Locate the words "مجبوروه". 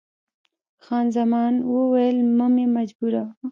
2.75-3.25